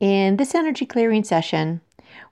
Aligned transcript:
In 0.00 0.38
this 0.38 0.54
energy 0.54 0.86
clearing 0.86 1.24
session, 1.24 1.82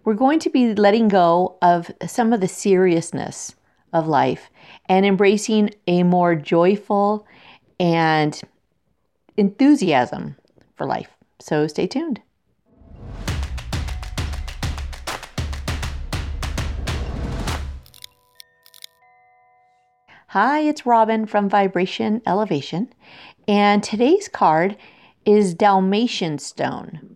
we're 0.03 0.15
going 0.15 0.39
to 0.39 0.49
be 0.49 0.75
letting 0.75 1.09
go 1.09 1.59
of 1.61 1.91
some 2.07 2.33
of 2.33 2.41
the 2.41 2.49
seriousness 2.49 3.57
of 3.93 4.09
life 4.09 4.49
and 4.89 5.05
embracing 5.05 5.75
a 5.87 6.03
more 6.03 6.35
joyful 6.35 7.27
and 7.79 8.41
enthusiasm 9.37 10.37
for 10.77 10.87
life. 10.87 11.11
So 11.41 11.67
stay 11.67 11.87
tuned. 11.87 12.23
Hi, 20.29 20.61
it's 20.61 20.87
Robin 20.87 21.27
from 21.27 21.51
Vibration 21.51 22.23
Elevation, 22.27 22.91
and 23.47 23.83
today's 23.83 24.29
card 24.29 24.79
is 25.27 25.53
Dalmatian 25.53 26.39
Stone. 26.39 27.08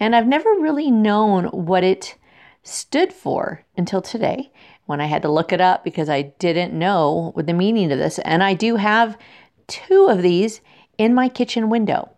And 0.00 0.14
I've 0.14 0.26
never 0.26 0.50
really 0.50 0.90
known 0.90 1.46
what 1.46 1.84
it 1.84 2.16
stood 2.62 3.12
for 3.12 3.64
until 3.76 4.02
today 4.02 4.52
when 4.86 5.00
I 5.00 5.06
had 5.06 5.22
to 5.22 5.30
look 5.30 5.52
it 5.52 5.60
up 5.60 5.84
because 5.84 6.08
I 6.08 6.22
didn't 6.22 6.72
know 6.72 7.32
what 7.34 7.46
the 7.46 7.52
meaning 7.52 7.92
of 7.92 7.98
this. 7.98 8.18
And 8.20 8.42
I 8.42 8.54
do 8.54 8.76
have 8.76 9.18
two 9.66 10.06
of 10.08 10.22
these 10.22 10.60
in 10.96 11.14
my 11.14 11.28
kitchen 11.28 11.68
window. 11.68 12.10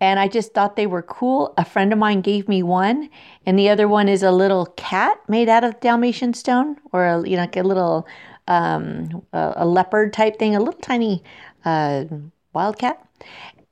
And 0.00 0.18
I 0.18 0.28
just 0.28 0.52
thought 0.52 0.76
they 0.76 0.86
were 0.86 1.02
cool. 1.02 1.54
A 1.56 1.64
friend 1.64 1.92
of 1.92 1.98
mine 1.98 2.20
gave 2.20 2.48
me 2.48 2.62
one, 2.62 3.08
and 3.46 3.58
the 3.58 3.68
other 3.68 3.86
one 3.86 4.08
is 4.08 4.22
a 4.22 4.32
little 4.32 4.66
cat 4.76 5.18
made 5.28 5.48
out 5.48 5.64
of 5.64 5.80
Dalmatian 5.80 6.34
stone, 6.34 6.76
or 6.92 7.06
a, 7.06 7.28
you 7.28 7.36
know, 7.36 7.42
like 7.42 7.56
a 7.56 7.62
little 7.62 8.06
um, 8.48 9.24
a, 9.32 9.64
leopard 9.64 10.12
type 10.12 10.38
thing, 10.38 10.56
a 10.56 10.58
little 10.58 10.80
tiny 10.80 11.22
uh, 11.64 12.04
wildcat. 12.52 13.06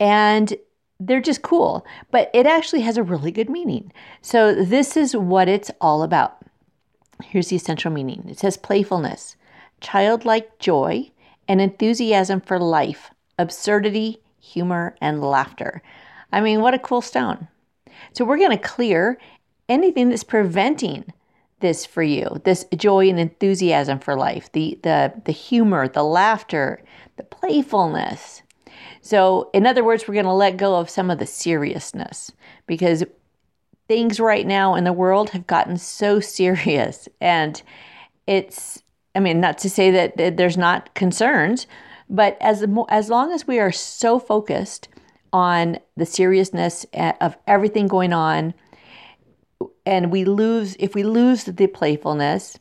And 0.00 0.54
they're 1.06 1.20
just 1.20 1.42
cool, 1.42 1.86
but 2.10 2.30
it 2.32 2.46
actually 2.46 2.82
has 2.82 2.96
a 2.96 3.02
really 3.02 3.30
good 3.30 3.50
meaning. 3.50 3.92
So, 4.20 4.54
this 4.54 4.96
is 4.96 5.16
what 5.16 5.48
it's 5.48 5.70
all 5.80 6.02
about. 6.02 6.38
Here's 7.22 7.48
the 7.48 7.56
essential 7.56 7.90
meaning 7.90 8.26
it 8.28 8.38
says 8.38 8.56
playfulness, 8.56 9.36
childlike 9.80 10.58
joy, 10.58 11.10
and 11.48 11.60
enthusiasm 11.60 12.40
for 12.40 12.58
life, 12.58 13.10
absurdity, 13.38 14.20
humor, 14.40 14.96
and 15.00 15.22
laughter. 15.22 15.82
I 16.32 16.40
mean, 16.40 16.60
what 16.60 16.74
a 16.74 16.78
cool 16.78 17.02
stone. 17.02 17.48
So, 18.12 18.24
we're 18.24 18.38
going 18.38 18.50
to 18.50 18.58
clear 18.58 19.18
anything 19.68 20.08
that's 20.08 20.24
preventing 20.24 21.12
this 21.60 21.86
for 21.86 22.02
you 22.02 22.40
this 22.44 22.66
joy 22.76 23.08
and 23.08 23.20
enthusiasm 23.20 23.98
for 23.98 24.16
life 24.16 24.50
the 24.50 24.78
the 24.82 25.12
the 25.26 25.32
humor 25.32 25.86
the 25.86 26.02
laughter 26.02 26.82
the 27.16 27.22
playfulness 27.22 28.42
so, 29.00 29.50
in 29.52 29.66
other 29.66 29.84
words, 29.84 30.06
we're 30.06 30.14
going 30.14 30.26
to 30.26 30.32
let 30.32 30.56
go 30.56 30.76
of 30.76 30.88
some 30.88 31.10
of 31.10 31.18
the 31.18 31.26
seriousness 31.26 32.32
because 32.66 33.04
things 33.88 34.20
right 34.20 34.46
now 34.46 34.74
in 34.74 34.84
the 34.84 34.92
world 34.92 35.30
have 35.30 35.46
gotten 35.46 35.76
so 35.76 36.20
serious. 36.20 37.08
And 37.20 37.60
it's, 38.26 38.82
I 39.14 39.20
mean, 39.20 39.40
not 39.40 39.58
to 39.58 39.70
say 39.70 39.90
that 39.90 40.36
there's 40.36 40.56
not 40.56 40.94
concerns, 40.94 41.66
but 42.08 42.36
as, 42.40 42.64
as 42.88 43.08
long 43.10 43.32
as 43.32 43.46
we 43.46 43.58
are 43.58 43.72
so 43.72 44.18
focused 44.18 44.88
on 45.32 45.78
the 45.96 46.06
seriousness 46.06 46.86
eh, 46.92 47.12
of 47.20 47.36
everything 47.46 47.88
going 47.88 48.12
on, 48.12 48.54
and 49.84 50.12
we 50.12 50.24
lose, 50.24 50.76
if 50.78 50.94
we 50.94 51.02
lose 51.02 51.44
the 51.44 51.66
playfulness, 51.66 52.58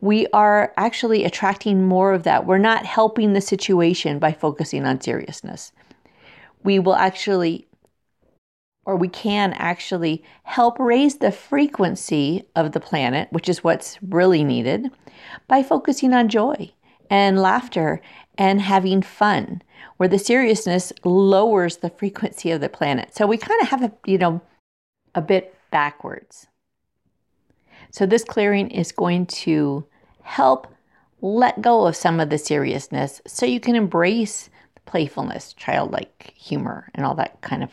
we 0.00 0.26
are 0.28 0.72
actually 0.76 1.24
attracting 1.24 1.84
more 1.84 2.12
of 2.12 2.22
that. 2.24 2.46
We're 2.46 2.58
not 2.58 2.86
helping 2.86 3.32
the 3.32 3.40
situation 3.40 4.18
by 4.18 4.32
focusing 4.32 4.84
on 4.84 5.00
seriousness. 5.00 5.72
We 6.62 6.78
will 6.78 6.96
actually, 6.96 7.66
or 8.84 8.96
we 8.96 9.08
can 9.08 9.52
actually 9.54 10.22
help 10.44 10.78
raise 10.78 11.18
the 11.18 11.32
frequency 11.32 12.44
of 12.54 12.72
the 12.72 12.80
planet, 12.80 13.28
which 13.30 13.48
is 13.48 13.64
what's 13.64 13.98
really 14.02 14.44
needed, 14.44 14.90
by 15.48 15.62
focusing 15.62 16.12
on 16.12 16.28
joy 16.28 16.72
and 17.08 17.40
laughter 17.40 18.00
and 18.36 18.60
having 18.60 19.00
fun, 19.00 19.62
where 19.96 20.08
the 20.08 20.18
seriousness 20.18 20.92
lowers 21.04 21.78
the 21.78 21.90
frequency 21.90 22.50
of 22.50 22.60
the 22.60 22.68
planet. 22.68 23.14
So 23.14 23.26
we 23.26 23.38
kind 23.38 23.60
of 23.62 23.68
have 23.68 23.82
a, 23.82 23.92
you 24.04 24.18
know, 24.18 24.40
a 25.14 25.22
bit 25.22 25.54
backwards. 25.70 26.48
So, 27.90 28.06
this 28.06 28.24
clearing 28.24 28.70
is 28.70 28.92
going 28.92 29.26
to 29.26 29.84
help 30.22 30.66
let 31.20 31.62
go 31.62 31.86
of 31.86 31.96
some 31.96 32.20
of 32.20 32.30
the 32.30 32.38
seriousness 32.38 33.22
so 33.26 33.46
you 33.46 33.60
can 33.60 33.74
embrace 33.74 34.50
playfulness, 34.84 35.52
childlike 35.54 36.32
humor, 36.36 36.90
and 36.94 37.04
all 37.04 37.14
that 37.14 37.40
kind 37.40 37.62
of 37.62 37.70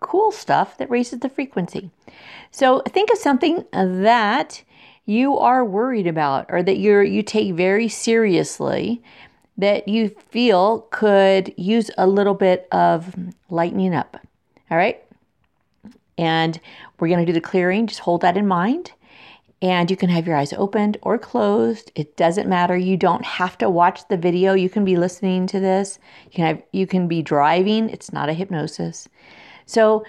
cool 0.00 0.32
stuff 0.32 0.78
that 0.78 0.90
raises 0.90 1.20
the 1.20 1.28
frequency. 1.28 1.90
So, 2.50 2.80
think 2.80 3.10
of 3.10 3.18
something 3.18 3.64
that 3.72 4.62
you 5.04 5.38
are 5.38 5.64
worried 5.64 6.06
about 6.06 6.46
or 6.48 6.62
that 6.62 6.78
you 6.78 7.00
you 7.00 7.22
take 7.22 7.54
very 7.54 7.88
seriously 7.88 9.02
that 9.58 9.88
you 9.88 10.10
feel 10.30 10.80
could 10.90 11.54
use 11.56 11.90
a 11.96 12.06
little 12.06 12.34
bit 12.34 12.68
of 12.72 13.14
lightening 13.48 13.94
up. 13.94 14.18
All 14.70 14.76
right? 14.76 15.02
And 16.18 16.60
we're 16.98 17.08
going 17.08 17.20
to 17.20 17.26
do 17.26 17.32
the 17.32 17.40
clearing. 17.40 17.86
Just 17.86 18.00
hold 18.00 18.22
that 18.22 18.36
in 18.36 18.46
mind 18.46 18.92
and 19.62 19.90
you 19.90 19.96
can 19.96 20.10
have 20.10 20.26
your 20.26 20.36
eyes 20.36 20.52
opened 20.52 20.98
or 21.02 21.18
closed. 21.18 21.90
It 21.94 22.16
doesn't 22.16 22.48
matter. 22.48 22.76
You 22.76 22.96
don't 22.96 23.24
have 23.24 23.56
to 23.58 23.70
watch 23.70 24.06
the 24.08 24.16
video. 24.16 24.54
You 24.54 24.68
can 24.68 24.84
be 24.84 24.96
listening 24.96 25.46
to 25.48 25.60
this. 25.60 25.98
You 26.26 26.30
can 26.30 26.46
have 26.46 26.62
you 26.72 26.86
can 26.86 27.08
be 27.08 27.22
driving. 27.22 27.88
It's 27.88 28.12
not 28.12 28.28
a 28.28 28.34
hypnosis. 28.34 29.08
So 29.64 30.04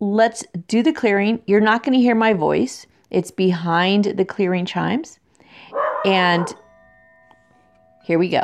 let's 0.00 0.44
do 0.66 0.82
the 0.82 0.92
clearing. 0.92 1.42
You're 1.46 1.60
not 1.60 1.82
going 1.82 1.94
to 1.94 2.02
hear 2.02 2.14
my 2.14 2.34
voice. 2.34 2.86
It's 3.10 3.30
behind 3.30 4.04
the 4.04 4.24
clearing 4.24 4.66
chimes. 4.66 5.18
And 6.04 6.54
here 8.04 8.18
we 8.18 8.28
go. 8.28 8.42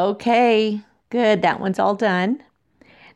Okay, 0.00 0.80
good. 1.10 1.42
That 1.42 1.60
one's 1.60 1.78
all 1.78 1.94
done. 1.94 2.42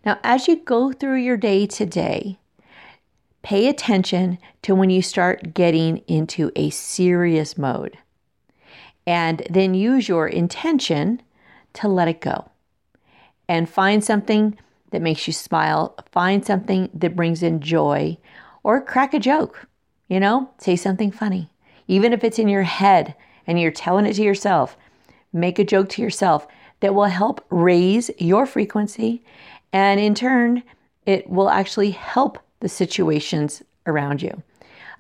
Now, 0.05 0.19
as 0.23 0.47
you 0.47 0.57
go 0.57 0.93
through 0.93 1.23
your 1.23 1.39
day 1.39 1.67
today, 1.67 2.39
pay 3.43 3.69
attention 3.69 4.37
to 4.61 4.75
when 4.75 4.91
you 4.91 5.01
start 5.01 5.55
getting 5.55 6.03
into 6.07 6.53
a 6.55 6.69
serious 6.69 7.57
mode. 7.57 7.97
And 9.07 9.47
then 9.49 9.73
use 9.73 10.11
your 10.11 10.29
intention 10.29 11.23
to 11.73 11.89
let 11.89 12.07
it 12.07 12.21
go. 12.21 12.51
And 13.49 13.67
find 13.67 14.05
something 14.05 14.59
that 14.91 15.01
makes 15.01 15.27
you 15.27 15.33
smile. 15.33 15.97
Find 16.13 16.45
something 16.45 16.91
that 16.93 17.17
brings 17.17 17.43
in 17.43 17.61
joy 17.63 18.19
or 18.63 18.83
crack 18.83 19.15
a 19.15 19.19
joke. 19.19 19.69
You 20.09 20.21
know, 20.21 20.51
say 20.59 20.77
something 20.77 21.13
funny. 21.13 21.49
Even 21.89 22.13
if 22.13 22.23
it's 22.23 22.39
in 22.39 22.49
your 22.49 22.65
head 22.65 23.15
and 23.47 23.59
you're 23.59 23.71
telling 23.71 24.05
it 24.05 24.17
to 24.17 24.23
yourself, 24.23 24.77
make 25.33 25.59
a 25.59 25.65
joke 25.65 25.89
to 25.89 26.03
yourself 26.03 26.47
that 26.81 26.95
will 26.95 27.05
help 27.05 27.45
raise 27.51 28.11
your 28.19 28.47
frequency. 28.47 29.23
And 29.73 29.99
in 30.01 30.15
turn, 30.15 30.63
it 31.07 31.29
will 31.29 31.51
actually 31.51 31.91
help 31.91 32.39
the 32.61 32.69
situations 32.69 33.63
around 33.87 34.23
you. 34.23 34.43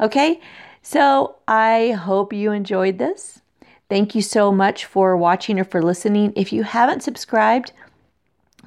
Okay, 0.01 0.41
so 0.83 1.37
I 1.47 1.93
hope 1.93 2.33
you 2.33 2.53
enjoyed 2.53 2.99
this. 2.99 3.41
Thank 3.89 4.15
you 4.15 4.23
so 4.23 4.51
much 4.51 4.85
for 4.85 5.17
watching 5.17 5.61
or 5.61 5.65
for 5.65 5.83
listening. 5.83 6.33
If 6.37 6.53
you 6.53 6.63
haven't 6.63 7.03
subscribed, 7.03 7.73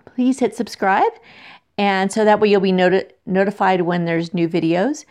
please 0.06 0.39
hit 0.39 0.56
subscribe. 0.56 1.12
And 1.77 2.12
so 2.12 2.25
that 2.25 2.39
way 2.39 2.50
you'll 2.50 2.62
be 2.62 2.71
noti- 2.71 3.12
notified 3.25 3.81
when 3.81 4.06
there's 4.06 4.33
new 4.33 4.48
videos. 4.48 5.06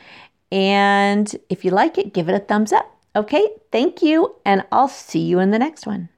And 0.50 1.34
if 1.48 1.64
you 1.64 1.70
like 1.70 1.98
it, 1.98 2.14
give 2.14 2.28
it 2.28 2.34
a 2.34 2.40
thumbs 2.40 2.72
up. 2.72 2.96
Okay, 3.14 3.48
thank 3.72 4.02
you, 4.02 4.36
and 4.44 4.64
I'll 4.70 4.88
see 4.88 5.20
you 5.20 5.38
in 5.38 5.50
the 5.50 5.58
next 5.58 5.86
one. 5.86 6.08